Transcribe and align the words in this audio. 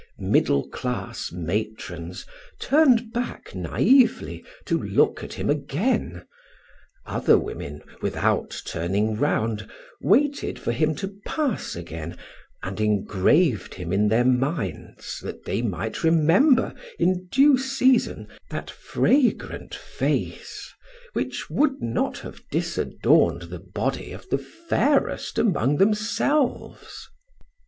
Middle 0.17 0.67
class 0.67 1.31
matrons 1.31 2.25
turned 2.59 3.13
back 3.13 3.53
naively 3.53 4.43
to 4.65 4.81
look 4.81 5.23
at 5.23 5.33
him 5.33 5.47
again; 5.47 6.25
other 7.05 7.37
women, 7.37 7.83
without 8.01 8.59
turning 8.65 9.15
round, 9.15 9.69
waited 10.01 10.57
for 10.57 10.71
him 10.71 10.95
to 10.95 11.13
pass 11.23 11.75
again, 11.75 12.17
and 12.63 12.81
engraved 12.81 13.75
him 13.75 13.93
in 13.93 14.07
their 14.07 14.25
minds 14.25 15.19
that 15.21 15.45
they 15.45 15.61
might 15.61 16.03
remember 16.03 16.73
in 16.97 17.27
due 17.27 17.59
season 17.59 18.27
that 18.49 18.71
fragrant 18.71 19.75
face, 19.75 20.73
which 21.13 21.47
would 21.47 21.79
not 21.79 22.17
have 22.17 22.41
disadorned 22.49 23.43
the 23.43 23.59
body 23.59 24.13
of 24.13 24.27
the 24.29 24.39
fairest 24.39 25.37
among 25.37 25.77
themselves. 25.77 27.07